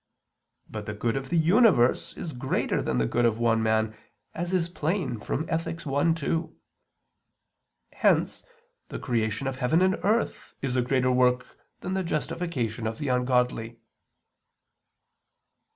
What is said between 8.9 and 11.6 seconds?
creation of heaven and earth is a greater work